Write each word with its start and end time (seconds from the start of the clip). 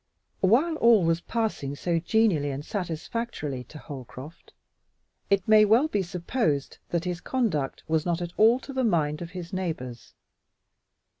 While 0.39 0.77
all 0.77 1.03
was 1.03 1.21
passing 1.21 1.75
so 1.75 1.99
genially 1.99 2.49
and 2.49 2.65
satisfactorily 2.65 3.63
to 3.65 3.77
Holcroft, 3.77 4.51
it 5.29 5.47
may 5.47 5.63
well 5.63 5.87
be 5.87 6.01
supposed 6.01 6.79
that 6.89 7.05
his 7.05 7.21
conduct 7.21 7.83
was 7.87 8.03
not 8.03 8.19
at 8.19 8.33
all 8.35 8.57
to 8.61 8.73
the 8.73 8.83
mind 8.83 9.21
of 9.21 9.29
his 9.37 9.53
neighbors. 9.53 10.15